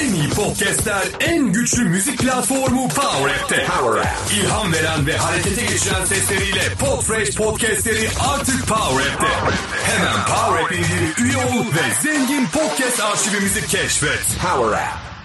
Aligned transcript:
En 0.00 0.14
iyi 0.14 0.30
podcastler, 0.30 1.02
en 1.20 1.52
güçlü 1.52 1.84
müzik 1.84 2.18
platformu 2.18 2.88
Power 2.88 3.34
App'te. 3.34 3.66
Power 3.66 4.00
App. 4.00 4.32
İlham 4.32 4.72
veren 4.72 5.06
ve 5.06 5.16
harekete 5.16 5.60
geçiren 5.60 6.04
sesleriyle 6.04 6.74
Podfresh 6.78 7.36
podcastleri 7.36 8.08
artık 8.32 8.66
Power 8.66 9.12
App'te. 9.12 9.56
Hemen 9.82 10.24
Power 10.26 10.62
App 10.62 10.72
indir, 10.72 11.24
üye 11.24 11.36
ol 11.36 11.64
ve 11.64 12.02
zengin 12.02 12.46
podcast 12.46 13.00
arşivimizi 13.00 13.66
keşfet. 13.66 14.26
Power 14.42 14.78
App. 14.78 15.15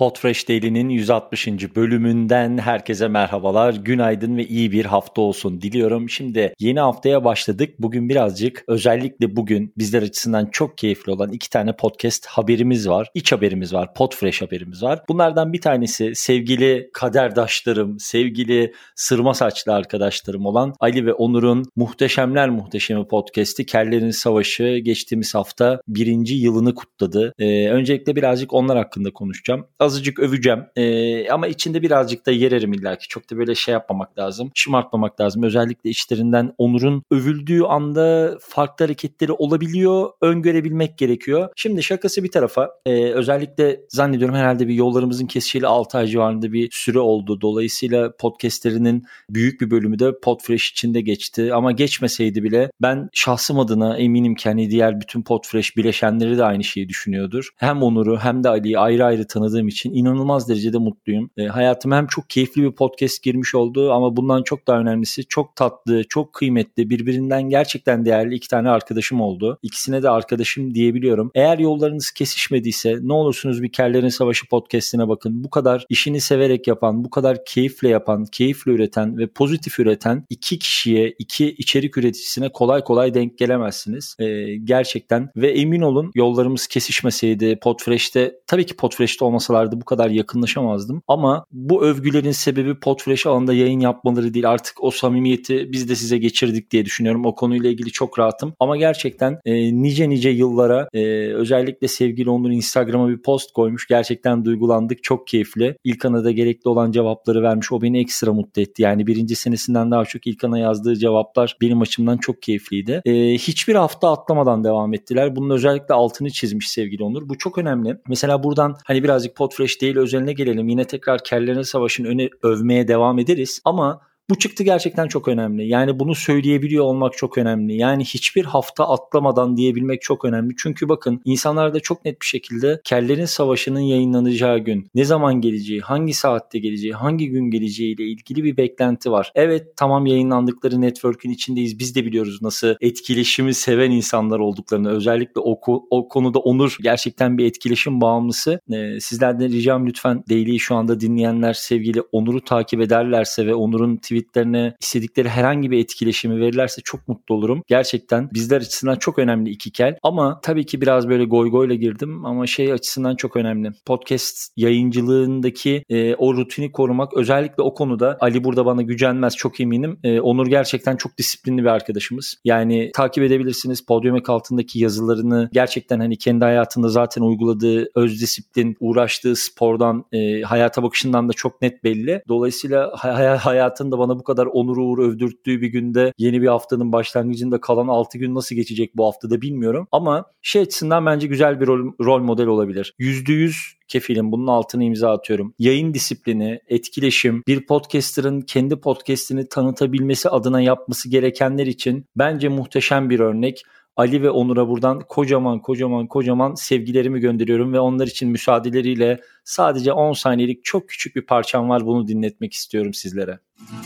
Podfresh 0.00 0.48
Daily'nin 0.48 0.88
160. 0.88 1.48
bölümünden 1.76 2.58
herkese 2.58 3.08
merhabalar. 3.08 3.74
Günaydın 3.74 4.36
ve 4.36 4.46
iyi 4.46 4.72
bir 4.72 4.84
hafta 4.84 5.20
olsun 5.22 5.60
diliyorum. 5.60 6.10
Şimdi 6.10 6.54
yeni 6.58 6.80
haftaya 6.80 7.24
başladık. 7.24 7.74
Bugün 7.78 8.08
birazcık 8.08 8.64
özellikle 8.68 9.36
bugün 9.36 9.72
bizler 9.78 10.02
açısından 10.02 10.48
çok 10.52 10.78
keyifli 10.78 11.12
olan 11.12 11.32
iki 11.32 11.50
tane 11.50 11.76
podcast 11.76 12.26
haberimiz 12.26 12.88
var. 12.88 13.10
İç 13.14 13.32
haberimiz 13.32 13.74
var. 13.74 13.94
Podfresh 13.94 14.42
haberimiz 14.42 14.82
var. 14.82 15.02
Bunlardan 15.08 15.52
bir 15.52 15.60
tanesi 15.60 16.12
sevgili 16.14 16.90
kaderdaşlarım, 16.92 18.00
sevgili 18.00 18.72
sırma 18.96 19.34
saçlı 19.34 19.74
arkadaşlarım 19.74 20.46
olan 20.46 20.74
Ali 20.80 21.06
ve 21.06 21.12
Onur'un 21.12 21.64
Muhteşemler 21.76 22.50
Muhteşemi 22.50 23.08
podcast'i 23.08 23.66
Kellerin 23.66 24.10
Savaşı 24.10 24.78
geçtiğimiz 24.78 25.34
hafta 25.34 25.80
birinci 25.88 26.34
yılını 26.34 26.74
kutladı. 26.74 27.32
Ee, 27.38 27.68
öncelikle 27.68 28.16
birazcık 28.16 28.54
onlar 28.54 28.78
hakkında 28.78 29.10
konuşacağım 29.10 29.66
azıcık 29.90 30.18
öveceğim. 30.18 30.60
E, 30.76 31.30
ama 31.30 31.46
içinde 31.46 31.82
birazcık 31.82 32.26
da 32.26 32.30
yererim 32.30 32.72
illa 32.72 32.98
ki. 32.98 33.08
Çok 33.08 33.30
da 33.30 33.36
böyle 33.36 33.54
şey 33.54 33.72
yapmamak 33.72 34.18
lazım. 34.18 34.50
Şımartmamak 34.54 35.20
lazım. 35.20 35.42
Özellikle 35.42 35.90
içlerinden 35.90 36.54
Onur'un 36.58 37.02
övüldüğü 37.10 37.62
anda 37.62 38.38
farklı 38.40 38.84
hareketleri 38.84 39.32
olabiliyor. 39.32 40.10
Öngörebilmek 40.20 40.98
gerekiyor. 40.98 41.48
Şimdi 41.56 41.82
şakası 41.82 42.24
bir 42.24 42.30
tarafa. 42.30 42.70
E, 42.86 43.12
özellikle 43.12 43.80
zannediyorum 43.88 44.36
herhalde 44.36 44.68
bir 44.68 44.74
yollarımızın 44.74 45.26
kesişeli 45.26 45.66
6 45.66 45.98
ay 45.98 46.06
civarında 46.06 46.52
bir 46.52 46.68
süre 46.72 46.98
oldu. 46.98 47.40
Dolayısıyla 47.40 48.16
podcastlerinin 48.16 49.04
büyük 49.30 49.60
bir 49.60 49.70
bölümü 49.70 49.98
de 49.98 50.20
Podfresh 50.22 50.70
içinde 50.70 51.00
geçti. 51.00 51.54
Ama 51.54 51.72
geçmeseydi 51.72 52.42
bile 52.42 52.70
ben 52.82 53.08
şahsım 53.12 53.58
adına 53.58 53.96
eminim 53.96 54.34
ki 54.34 54.48
hani 54.48 54.70
diğer 54.70 55.00
bütün 55.00 55.22
Podfresh 55.22 55.76
bileşenleri 55.76 56.38
de 56.38 56.44
aynı 56.44 56.64
şeyi 56.64 56.88
düşünüyordur. 56.88 57.48
Hem 57.56 57.82
Onur'u 57.82 58.18
hem 58.18 58.44
de 58.44 58.48
Ali'yi 58.48 58.78
ayrı 58.78 59.04
ayrı 59.04 59.26
tanıdığım 59.26 59.68
için 59.68 59.79
için 59.80 59.94
inanılmaz 59.94 60.48
derecede 60.48 60.78
mutluyum. 60.78 61.30
E, 61.36 61.46
hayatıma 61.46 61.96
hem 61.96 62.06
çok 62.06 62.30
keyifli 62.30 62.62
bir 62.62 62.72
podcast 62.72 63.22
girmiş 63.22 63.54
oldu 63.54 63.92
ama 63.92 64.16
bundan 64.16 64.42
çok 64.42 64.66
daha 64.66 64.78
önemlisi 64.78 65.24
çok 65.24 65.56
tatlı, 65.56 66.04
çok 66.08 66.32
kıymetli, 66.32 66.90
birbirinden 66.90 67.42
gerçekten 67.42 68.04
değerli 68.04 68.34
iki 68.34 68.48
tane 68.48 68.70
arkadaşım 68.70 69.20
oldu. 69.20 69.58
İkisine 69.62 70.02
de 70.02 70.10
arkadaşım 70.10 70.74
diyebiliyorum. 70.74 71.30
Eğer 71.34 71.58
yollarınız 71.58 72.10
kesişmediyse 72.10 72.98
ne 73.02 73.12
olursunuz 73.12 73.62
bir 73.62 73.72
Kerlerin 73.72 74.08
Savaşı 74.08 74.48
podcastine 74.48 75.08
bakın. 75.08 75.44
Bu 75.44 75.50
kadar 75.50 75.86
işini 75.88 76.20
severek 76.20 76.66
yapan, 76.66 77.04
bu 77.04 77.10
kadar 77.10 77.44
keyifle 77.44 77.88
yapan, 77.88 78.24
keyifle 78.24 78.72
üreten 78.72 79.18
ve 79.18 79.26
pozitif 79.26 79.78
üreten 79.78 80.24
iki 80.30 80.58
kişiye, 80.58 81.14
iki 81.18 81.54
içerik 81.58 81.96
üreticisine 81.96 82.48
kolay 82.48 82.84
kolay 82.84 83.14
denk 83.14 83.38
gelemezsiniz. 83.38 84.16
E, 84.18 84.56
gerçekten 84.56 85.30
ve 85.36 85.50
emin 85.50 85.80
olun 85.80 86.10
yollarımız 86.14 86.66
kesişmeseydi 86.66 87.58
Podfresh'te 87.62 88.34
tabii 88.46 88.66
ki 88.66 88.76
Podfresh'te 88.76 89.24
olmasalardı 89.24 89.69
yıllarda 89.70 89.80
bu 89.80 89.84
kadar 89.84 90.10
yakınlaşamazdım. 90.10 91.02
Ama 91.08 91.44
bu 91.52 91.84
övgülerin 91.84 92.32
sebebi 92.32 92.74
Podfresh 92.74 93.26
alanında 93.26 93.52
yayın 93.52 93.80
yapmaları 93.80 94.34
değil. 94.34 94.50
Artık 94.50 94.84
o 94.84 94.90
samimiyeti 94.90 95.72
biz 95.72 95.88
de 95.88 95.94
size 95.94 96.18
geçirdik 96.18 96.70
diye 96.70 96.84
düşünüyorum. 96.84 97.26
O 97.26 97.34
konuyla 97.34 97.70
ilgili 97.70 97.90
çok 97.90 98.18
rahatım. 98.18 98.54
Ama 98.60 98.76
gerçekten 98.76 99.38
e, 99.44 99.82
nice 99.82 100.08
nice 100.08 100.30
yıllara 100.30 100.88
e, 100.92 101.32
özellikle 101.34 101.88
sevgili 101.88 102.30
Onur 102.30 102.50
Instagram'a 102.50 103.08
bir 103.08 103.22
post 103.22 103.52
koymuş. 103.52 103.86
Gerçekten 103.86 104.44
duygulandık. 104.44 105.02
Çok 105.02 105.26
keyifli. 105.26 105.76
İlkan'a 105.84 106.24
da 106.24 106.30
gerekli 106.30 106.68
olan 106.68 106.92
cevapları 106.92 107.42
vermiş. 107.42 107.72
O 107.72 107.82
beni 107.82 108.00
ekstra 108.00 108.32
mutlu 108.32 108.62
etti. 108.62 108.82
Yani 108.82 109.06
birinci 109.06 109.36
senesinden 109.36 109.90
daha 109.90 110.04
çok 110.04 110.26
İlkan'a 110.26 110.58
yazdığı 110.58 110.96
cevaplar 110.96 111.56
benim 111.60 111.80
açımdan 111.80 112.16
çok 112.18 112.42
keyifliydi. 112.42 113.02
E, 113.04 113.12
hiçbir 113.34 113.74
hafta 113.74 114.12
atlamadan 114.12 114.64
devam 114.64 114.94
ettiler. 114.94 115.36
Bunun 115.36 115.50
özellikle 115.50 115.94
altını 115.94 116.30
çizmiş 116.30 116.70
sevgili 116.70 117.02
Onur. 117.02 117.28
Bu 117.28 117.38
çok 117.38 117.58
önemli. 117.58 117.96
Mesela 118.08 118.42
buradan 118.42 118.76
hani 118.84 119.02
birazcık 119.02 119.36
Podfresh 119.36 119.59
Fresh 119.60 119.80
değil 119.80 119.96
özeline 119.96 120.32
gelelim. 120.32 120.68
Yine 120.68 120.84
tekrar 120.84 121.24
Kellerine 121.24 121.64
Savaş'ın 121.64 122.04
öne 122.04 122.28
övmeye 122.42 122.88
devam 122.88 123.18
ederiz. 123.18 123.60
Ama 123.64 124.00
bu 124.30 124.38
çıktı 124.38 124.62
gerçekten 124.62 125.08
çok 125.08 125.28
önemli. 125.28 125.68
Yani 125.68 125.98
bunu 125.98 126.14
söyleyebiliyor 126.14 126.84
olmak 126.84 127.12
çok 127.12 127.38
önemli. 127.38 127.76
Yani 127.76 128.04
hiçbir 128.04 128.44
hafta 128.44 128.88
atlamadan 128.88 129.56
diyebilmek 129.56 130.02
çok 130.02 130.24
önemli. 130.24 130.54
Çünkü 130.58 130.88
bakın 130.88 131.20
insanlar 131.24 131.74
da 131.74 131.80
çok 131.80 132.04
net 132.04 132.20
bir 132.20 132.26
şekilde 132.26 132.80
Kellerin 132.84 133.24
Savaşı'nın 133.24 133.80
yayınlanacağı 133.80 134.58
gün, 134.58 134.90
ne 134.94 135.04
zaman 135.04 135.40
geleceği, 135.40 135.80
hangi 135.80 136.14
saatte 136.14 136.58
geleceği, 136.58 136.92
hangi 136.92 137.28
gün 137.28 137.50
geleceği 137.50 137.94
ile 137.94 138.04
ilgili 138.04 138.44
bir 138.44 138.56
beklenti 138.56 139.10
var. 139.10 139.32
Evet 139.34 139.66
tamam 139.76 140.06
yayınlandıkları 140.06 140.80
network'ün 140.80 141.30
içindeyiz. 141.30 141.78
Biz 141.78 141.94
de 141.94 142.04
biliyoruz 142.04 142.42
nasıl 142.42 142.74
etkileşimi 142.80 143.54
seven 143.54 143.90
insanlar 143.90 144.38
olduklarını. 144.38 144.90
Özellikle 144.90 145.40
o, 145.40 145.60
o 145.90 146.08
konuda 146.08 146.38
Onur 146.38 146.76
gerçekten 146.82 147.38
bir 147.38 147.44
etkileşim 147.44 148.00
bağımlısı. 148.00 148.60
Ee, 148.72 149.00
sizlerden 149.00 149.52
ricam 149.52 149.86
lütfen 149.86 150.24
Daily'yi 150.30 150.60
şu 150.60 150.74
anda 150.74 151.00
dinleyenler 151.00 151.52
sevgili 151.52 152.02
Onur'u 152.12 152.40
takip 152.40 152.80
ederlerse 152.80 153.46
ve 153.46 153.54
Onur'un 153.54 153.96
tweet 153.96 154.19
tweetlerine 154.20 154.74
istedikleri 154.80 155.28
herhangi 155.28 155.70
bir 155.70 155.78
etkileşimi 155.78 156.40
verirlerse 156.40 156.82
çok 156.84 157.08
mutlu 157.08 157.34
olurum. 157.34 157.62
Gerçekten 157.66 158.30
bizler 158.34 158.60
açısından 158.60 158.96
çok 158.96 159.18
önemli 159.18 159.50
iki 159.50 159.72
kel. 159.72 159.96
Ama 160.02 160.40
tabii 160.42 160.66
ki 160.66 160.80
biraz 160.80 161.08
böyle 161.08 161.24
goy 161.24 161.50
goyla 161.50 161.74
girdim 161.74 162.26
ama 162.26 162.46
şey 162.46 162.72
açısından 162.72 163.16
çok 163.16 163.36
önemli. 163.36 163.70
Podcast 163.86 164.52
yayıncılığındaki 164.56 165.84
e, 165.88 166.14
o 166.14 166.34
rutini 166.34 166.72
korumak 166.72 167.14
özellikle 167.14 167.62
o 167.62 167.74
konuda 167.74 168.16
Ali 168.20 168.44
burada 168.44 168.66
bana 168.66 168.82
gücenmez 168.82 169.36
çok 169.36 169.60
eminim. 169.60 169.98
E, 170.04 170.20
Onur 170.20 170.46
gerçekten 170.46 170.96
çok 170.96 171.18
disiplinli 171.18 171.62
bir 171.62 171.68
arkadaşımız. 171.68 172.34
Yani 172.44 172.90
takip 172.94 173.24
edebilirsiniz. 173.24 173.86
Podium 173.86 174.20
altındaki 174.26 174.78
yazılarını 174.78 175.48
gerçekten 175.52 176.00
hani 176.00 176.16
kendi 176.16 176.44
hayatında 176.44 176.88
zaten 176.88 177.22
uyguladığı 177.22 177.88
öz 177.94 178.20
disiplin, 178.20 178.76
uğraştığı 178.80 179.36
spordan, 179.36 180.04
e, 180.12 180.42
hayata 180.42 180.82
bakışından 180.82 181.28
da 181.28 181.32
çok 181.32 181.62
net 181.62 181.84
belli. 181.84 182.22
Dolayısıyla 182.28 182.92
hay- 182.96 183.36
hayatında 183.36 183.98
bana 183.98 184.09
bana 184.10 184.18
bu 184.18 184.24
kadar 184.24 184.46
onur 184.46 184.76
uğur 184.76 184.98
övdürttüğü 184.98 185.60
bir 185.60 185.68
günde 185.68 186.12
yeni 186.18 186.42
bir 186.42 186.46
haftanın 186.46 186.92
başlangıcında 186.92 187.60
kalan 187.60 187.88
6 187.88 188.18
gün 188.18 188.34
nasıl 188.34 188.56
geçecek 188.56 188.96
bu 188.96 189.06
haftada 189.06 189.42
bilmiyorum. 189.42 189.88
Ama 189.92 190.24
şey 190.42 190.62
açısından 190.62 191.06
bence 191.06 191.26
güzel 191.26 191.60
bir 191.60 191.66
rol, 191.66 191.92
rol 192.00 192.20
model 192.20 192.46
olabilir. 192.46 192.94
%100 192.98 193.52
kefilim 193.88 194.32
bunun 194.32 194.46
altını 194.46 194.84
imza 194.84 195.12
atıyorum. 195.12 195.54
Yayın 195.58 195.94
disiplini, 195.94 196.60
etkileşim, 196.68 197.42
bir 197.48 197.66
podcaster'ın 197.66 198.40
kendi 198.40 198.76
podcast'ini 198.76 199.48
tanıtabilmesi 199.48 200.28
adına 200.28 200.60
yapması 200.60 201.10
gerekenler 201.10 201.66
için 201.66 202.06
bence 202.16 202.48
muhteşem 202.48 203.10
bir 203.10 203.20
örnek. 203.20 203.62
Ali 203.96 204.22
ve 204.22 204.30
Onur'a 204.30 204.68
buradan 204.68 205.00
kocaman 205.08 205.58
kocaman 205.58 206.06
kocaman 206.06 206.54
sevgilerimi 206.54 207.20
gönderiyorum 207.20 207.72
ve 207.72 207.80
onlar 207.80 208.06
için 208.06 208.28
müsaadeleriyle 208.28 209.20
sadece 209.44 209.92
10 209.92 210.12
saniyelik 210.12 210.64
çok 210.64 210.88
küçük 210.88 211.16
bir 211.16 211.26
parçam 211.26 211.68
var 211.68 211.86
bunu 211.86 212.08
dinletmek 212.08 212.52
istiyorum 212.52 212.94
sizlere. 212.94 213.38
Müzik 213.60 213.79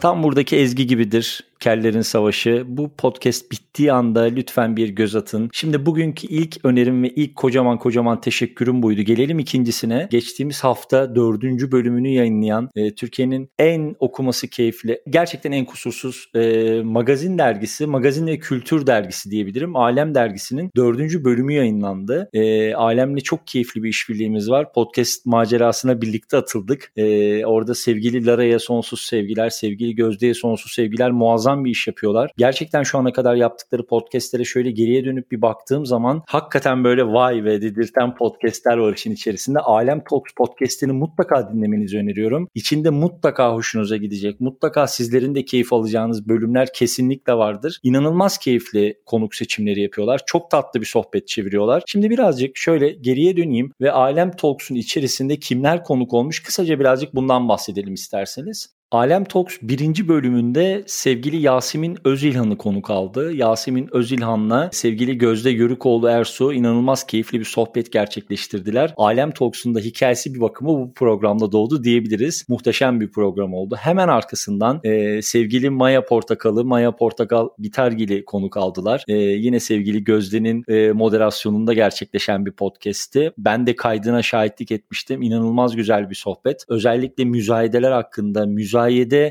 Tam 0.00 0.22
buradaki 0.22 0.56
Ezgi 0.56 0.86
gibidir. 0.86 1.44
Kellerin 1.62 2.00
Savaşı. 2.00 2.64
Bu 2.66 2.90
podcast 2.98 3.50
bittiği 3.52 3.92
anda 3.92 4.20
lütfen 4.22 4.76
bir 4.76 4.88
göz 4.88 5.16
atın. 5.16 5.50
Şimdi 5.52 5.86
bugünkü 5.86 6.26
ilk 6.26 6.64
önerim 6.64 7.02
ve 7.02 7.08
ilk 7.08 7.36
kocaman 7.36 7.78
kocaman 7.78 8.20
teşekkürüm 8.20 8.82
buydu. 8.82 9.02
Gelelim 9.02 9.38
ikincisine. 9.38 10.08
Geçtiğimiz 10.10 10.64
hafta 10.64 11.14
dördüncü 11.14 11.72
bölümünü 11.72 12.08
yayınlayan 12.08 12.70
e, 12.76 12.94
Türkiye'nin 12.94 13.50
en 13.58 13.96
okuması 13.98 14.48
keyifli, 14.48 15.02
gerçekten 15.10 15.52
en 15.52 15.64
kusursuz 15.64 16.30
e, 16.34 16.80
magazin 16.84 17.38
dergisi, 17.38 17.86
magazin 17.86 18.26
ve 18.26 18.38
kültür 18.38 18.86
dergisi 18.86 19.30
diyebilirim. 19.30 19.76
Alem 19.76 20.14
dergisinin 20.14 20.70
dördüncü 20.76 21.24
bölümü 21.24 21.52
yayınlandı. 21.52 22.30
E, 22.32 22.74
Alem'le 22.74 23.18
çok 23.18 23.46
keyifli 23.46 23.82
bir 23.82 23.88
işbirliğimiz 23.88 24.50
var. 24.50 24.72
Podcast 24.72 25.26
macerasına 25.26 26.02
birlikte 26.02 26.36
atıldık. 26.36 26.92
E, 26.96 27.46
orada 27.46 27.74
sevgili 27.74 28.26
Lara'ya 28.26 28.58
sonsuz 28.58 29.00
sevgiler, 29.00 29.50
sevgili 29.50 29.94
Gözde'ye 29.94 30.34
sonsuz 30.34 30.72
sevgiler 30.72 31.10
muazzam 31.10 31.51
muazzam 31.52 31.64
bir 31.64 31.70
iş 31.70 31.86
yapıyorlar. 31.86 32.30
Gerçekten 32.36 32.82
şu 32.82 32.98
ana 32.98 33.12
kadar 33.12 33.34
yaptıkları 33.34 33.86
podcastlere 33.86 34.44
şöyle 34.44 34.70
geriye 34.70 35.04
dönüp 35.04 35.30
bir 35.30 35.42
baktığım 35.42 35.86
zaman 35.86 36.22
hakikaten 36.26 36.84
böyle 36.84 37.04
vay 37.04 37.44
ve 37.44 37.62
dedirten 37.62 38.14
podcastler 38.14 38.76
var 38.76 38.94
işin 38.94 39.12
içerisinde. 39.12 39.58
Alem 39.58 40.04
Talks 40.10 40.32
podcastini 40.36 40.92
mutlaka 40.92 41.52
dinlemenizi 41.52 41.98
öneriyorum. 41.98 42.48
İçinde 42.54 42.90
mutlaka 42.90 43.54
hoşunuza 43.54 43.96
gidecek. 43.96 44.40
Mutlaka 44.40 44.86
sizlerin 44.86 45.34
de 45.34 45.44
keyif 45.44 45.72
alacağınız 45.72 46.28
bölümler 46.28 46.68
kesinlikle 46.74 47.34
vardır. 47.34 47.78
İnanılmaz 47.82 48.38
keyifli 48.38 48.94
konuk 49.06 49.34
seçimleri 49.34 49.82
yapıyorlar. 49.82 50.20
Çok 50.26 50.50
tatlı 50.50 50.80
bir 50.80 50.86
sohbet 50.86 51.28
çeviriyorlar. 51.28 51.82
Şimdi 51.86 52.10
birazcık 52.10 52.56
şöyle 52.56 52.88
geriye 52.88 53.36
döneyim 53.36 53.72
ve 53.80 53.92
Alem 53.92 54.30
Talks'un 54.30 54.74
içerisinde 54.74 55.36
kimler 55.36 55.84
konuk 55.84 56.14
olmuş 56.14 56.42
kısaca 56.42 56.80
birazcık 56.80 57.14
bundan 57.14 57.48
bahsedelim 57.48 57.94
isterseniz. 57.94 58.81
Alem 58.92 59.24
Talks 59.24 59.56
birinci 59.62 60.08
bölümünde 60.08 60.82
sevgili 60.86 61.36
Yasemin 61.36 61.98
Özilhan'ı 62.04 62.58
konuk 62.58 62.90
aldı. 62.90 63.32
Yasemin 63.34 63.88
Özilhan'la 63.92 64.70
sevgili 64.72 65.18
Gözde 65.18 65.50
Yörükoğlu 65.50 66.08
Ersu 66.08 66.52
inanılmaz 66.52 67.06
keyifli 67.06 67.40
bir 67.40 67.44
sohbet 67.44 67.92
gerçekleştirdiler. 67.92 68.94
Alem 68.96 69.30
Talks'un 69.30 69.74
da 69.74 69.78
hikayesi 69.78 70.34
bir 70.34 70.40
bakıma 70.40 70.70
bu 70.70 70.92
programda 70.94 71.52
doğdu 71.52 71.84
diyebiliriz. 71.84 72.44
Muhteşem 72.48 73.00
bir 73.00 73.10
program 73.10 73.54
oldu. 73.54 73.76
Hemen 73.78 74.08
arkasından 74.08 74.80
e, 74.84 75.22
sevgili 75.22 75.70
Maya 75.70 76.04
Portakal'ı, 76.04 76.64
Maya 76.64 76.96
Portakal 76.96 77.48
Bitergil'i 77.58 78.24
konuk 78.24 78.56
aldılar. 78.56 79.04
E, 79.08 79.14
yine 79.16 79.60
sevgili 79.60 80.04
Gözde'nin 80.04 80.64
e, 80.68 80.92
moderasyonunda 80.92 81.74
gerçekleşen 81.74 82.46
bir 82.46 82.52
podcast'ti. 82.52 83.32
Ben 83.38 83.66
de 83.66 83.76
kaydına 83.76 84.22
şahitlik 84.22 84.70
etmiştim. 84.70 85.22
İnanılmaz 85.22 85.76
güzel 85.76 86.10
bir 86.10 86.14
sohbet. 86.14 86.64
Özellikle 86.68 87.24
müzayedeler 87.24 87.92
hakkında, 87.92 88.46
müzayede 88.46 88.81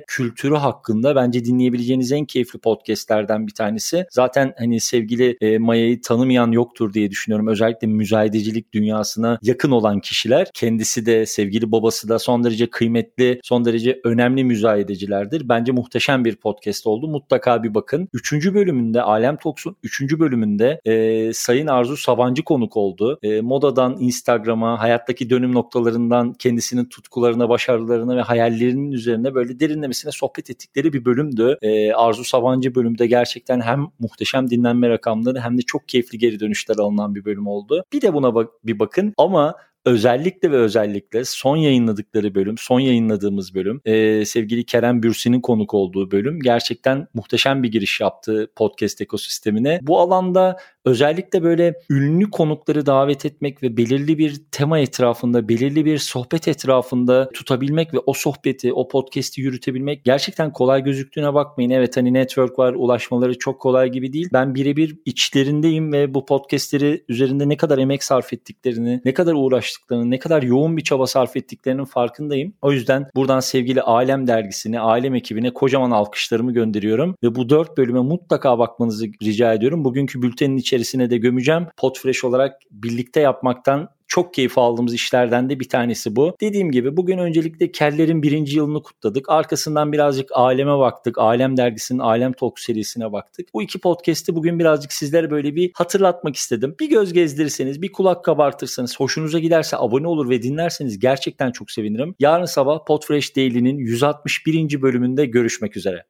kültürü 0.07 0.55
hakkında 0.55 1.15
bence 1.15 1.45
dinleyebileceğiniz 1.45 2.11
en 2.11 2.25
keyifli 2.25 2.59
podcastlerden 2.59 3.47
bir 3.47 3.53
tanesi. 3.53 4.05
Zaten 4.11 4.53
hani 4.57 4.79
sevgili 4.79 5.37
e, 5.41 5.57
Maya'yı 5.57 6.01
tanımayan 6.01 6.51
yoktur 6.51 6.93
diye 6.93 7.11
düşünüyorum. 7.11 7.47
Özellikle 7.47 7.87
müzayedecilik 7.87 8.73
dünyasına 8.73 9.39
yakın 9.41 9.71
olan 9.71 9.99
kişiler. 9.99 10.47
Kendisi 10.53 11.05
de 11.05 11.25
sevgili 11.25 11.71
babası 11.71 12.09
da 12.09 12.19
son 12.19 12.43
derece 12.43 12.69
kıymetli, 12.69 13.39
son 13.43 13.65
derece 13.65 13.99
önemli 14.03 14.43
müzayedecilerdir. 14.43 15.49
Bence 15.49 15.71
muhteşem 15.71 16.25
bir 16.25 16.35
podcast 16.35 16.87
oldu. 16.87 17.07
Mutlaka 17.07 17.63
bir 17.63 17.73
bakın. 17.73 18.07
Üçüncü 18.13 18.53
bölümünde 18.53 19.01
Alem 19.01 19.37
Talks'un 19.37 19.75
üçüncü 19.83 20.19
bölümünde 20.19 20.81
e, 20.85 21.33
Sayın 21.33 21.67
Arzu 21.67 21.97
Sabancı 21.97 22.43
konuk 22.43 22.77
oldu. 22.77 23.19
E, 23.23 23.41
modadan 23.41 23.97
Instagram'a, 23.99 24.79
hayattaki 24.79 25.29
dönüm 25.29 25.53
noktalarından 25.53 26.33
kendisinin 26.33 26.85
tutkularına, 26.85 27.49
başarılarına 27.49 28.17
ve 28.17 28.21
hayallerinin 28.21 28.91
üzerine 28.91 29.35
böyle 29.35 29.40
derinlemesine 29.49 30.11
sohbet 30.11 30.49
ettikleri 30.49 30.93
bir 30.93 31.05
bölümdü. 31.05 31.57
E, 31.61 31.93
Arzu 31.93 32.23
Sabancı 32.23 32.75
bölümde 32.75 33.07
gerçekten 33.07 33.61
hem 33.61 33.87
muhteşem 33.99 34.49
dinlenme 34.49 34.89
rakamları 34.89 35.39
hem 35.39 35.57
de 35.57 35.61
çok 35.61 35.87
keyifli 35.87 36.17
geri 36.17 36.39
dönüşler 36.39 36.75
alınan 36.77 37.15
bir 37.15 37.25
bölüm 37.25 37.47
oldu. 37.47 37.83
Bir 37.93 38.01
de 38.01 38.13
buna 38.13 38.35
bak 38.35 38.49
bir 38.63 38.79
bakın 38.79 39.13
ama 39.17 39.55
özellikle 39.85 40.51
ve 40.51 40.55
özellikle 40.55 41.25
son 41.25 41.57
yayınladıkları 41.57 42.35
bölüm, 42.35 42.55
son 42.57 42.79
yayınladığımız 42.79 43.55
bölüm, 43.55 43.81
e, 43.85 44.25
sevgili 44.25 44.65
Kerem 44.65 45.03
Bürsin'in 45.03 45.41
konuk 45.41 45.73
olduğu 45.73 46.11
bölüm 46.11 46.39
gerçekten 46.39 47.07
muhteşem 47.13 47.63
bir 47.63 47.71
giriş 47.71 47.99
yaptı 47.99 48.51
podcast 48.55 49.01
ekosistemine. 49.01 49.79
Bu 49.81 49.99
alanda 49.99 50.57
özellikle 50.85 51.43
böyle 51.43 51.73
ünlü 51.89 52.29
konukları 52.29 52.85
davet 52.85 53.25
etmek 53.25 53.63
ve 53.63 53.77
belirli 53.77 54.17
bir 54.17 54.41
tema 54.51 54.79
etrafında, 54.79 55.49
belirli 55.49 55.85
bir 55.85 55.97
sohbet 55.97 56.47
etrafında 56.47 57.29
tutabilmek 57.33 57.93
ve 57.93 57.99
o 58.05 58.13
sohbeti, 58.13 58.73
o 58.73 58.87
podcast'i 58.87 59.41
yürütebilmek 59.41 60.03
gerçekten 60.03 60.53
kolay 60.53 60.83
gözüktüğüne 60.83 61.33
bakmayın. 61.33 61.69
Evet 61.69 61.97
hani 61.97 62.13
network 62.13 62.59
var, 62.59 62.73
ulaşmaları 62.73 63.39
çok 63.39 63.61
kolay 63.61 63.89
gibi 63.89 64.13
değil. 64.13 64.29
Ben 64.33 64.55
birebir 64.55 64.97
içlerindeyim 65.05 65.93
ve 65.93 66.13
bu 66.13 66.25
podcast'leri 66.25 67.03
üzerinde 67.09 67.49
ne 67.49 67.57
kadar 67.57 67.77
emek 67.77 68.03
sarf 68.03 68.33
ettiklerini, 68.33 69.01
ne 69.05 69.13
kadar 69.13 69.33
uğraştıklarını, 69.33 70.11
ne 70.11 70.19
kadar 70.19 70.43
yoğun 70.43 70.77
bir 70.77 70.83
çaba 70.83 71.07
sarf 71.07 71.37
ettiklerinin 71.37 71.85
farkındayım. 71.85 72.53
O 72.61 72.71
yüzden 72.71 73.07
buradan 73.15 73.39
sevgili 73.39 73.81
Alem 73.81 74.27
dergisine, 74.27 74.79
Alem 74.79 75.15
ekibine 75.15 75.53
kocaman 75.53 75.91
alkışlarımı 75.91 76.53
gönderiyorum 76.53 77.15
ve 77.23 77.35
bu 77.35 77.49
dört 77.49 77.77
bölüme 77.77 77.99
mutlaka 77.99 78.59
bakmanızı 78.59 79.07
rica 79.23 79.53
ediyorum. 79.53 79.85
Bugünkü 79.85 80.21
bültenin 80.21 80.57
içi 80.57 80.70
içerisine 80.71 81.09
de 81.09 81.17
gömeceğim. 81.17 81.67
Podfresh 81.77 82.23
olarak 82.23 82.53
birlikte 82.71 83.19
yapmaktan 83.19 83.89
çok 84.11 84.33
keyif 84.33 84.57
aldığımız 84.57 84.93
işlerden 84.93 85.49
de 85.49 85.59
bir 85.59 85.69
tanesi 85.69 86.15
bu. 86.15 86.35
Dediğim 86.41 86.71
gibi 86.71 86.97
bugün 86.97 87.17
öncelikle 87.17 87.71
Keller'in 87.71 88.23
birinci 88.23 88.57
yılını 88.57 88.83
kutladık. 88.83 89.29
Arkasından 89.29 89.91
birazcık 89.91 90.29
Alem'e 90.33 90.77
baktık. 90.77 91.17
Alem 91.17 91.57
dergisinin 91.57 91.99
Alem 91.99 92.33
Talk 92.33 92.59
serisine 92.59 93.11
baktık. 93.11 93.53
Bu 93.53 93.63
iki 93.63 93.79
podcast'i 93.79 94.35
bugün 94.35 94.59
birazcık 94.59 94.93
sizlere 94.93 95.31
böyle 95.31 95.55
bir 95.55 95.71
hatırlatmak 95.73 96.35
istedim. 96.35 96.75
Bir 96.79 96.89
göz 96.89 97.13
gezdirirseniz, 97.13 97.81
bir 97.81 97.91
kulak 97.91 98.25
kabartırsanız, 98.25 98.99
hoşunuza 98.99 99.39
giderse 99.39 99.77
abone 99.77 100.07
olur 100.07 100.29
ve 100.29 100.43
dinlerseniz 100.43 100.99
gerçekten 100.99 101.51
çok 101.51 101.71
sevinirim. 101.71 102.15
Yarın 102.19 102.45
sabah 102.45 102.85
Podfresh 102.85 103.35
Daily'nin 103.35 103.77
161. 103.77 104.81
bölümünde 104.81 105.25
görüşmek 105.25 105.77
üzere. 105.77 106.05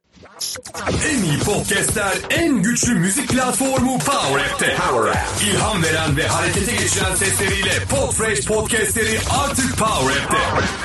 En 1.12 1.24
iyi 1.24 1.40
podcastler, 1.40 2.14
en 2.30 2.64
güçlü 2.64 2.94
müzik 2.94 3.30
platformu 3.30 4.00
Power 4.00 4.46
App'te. 4.46 4.76
Power 4.76 5.12
App. 5.12 5.44
İlham 5.44 5.84
veren 5.84 6.18
ve 6.18 6.28
harekete 6.28 6.72
geçiren 6.72 7.16
sesleriyle 7.16 7.72
Podfresh 7.92 8.46
podcastleri 8.46 9.20
artık 9.44 9.78
Power 9.78 10.24
App'te. 10.24 10.38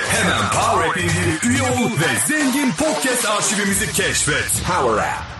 Hemen 0.08 0.50
Power 0.50 0.88
App 0.88 0.96
üye 1.44 1.62
ol 1.62 1.90
ve 1.90 2.26
zengin 2.28 2.72
podcast 2.72 3.26
arşivimizi 3.26 3.92
keşfet. 3.92 4.62
Power 4.66 4.98
App. 5.02 5.35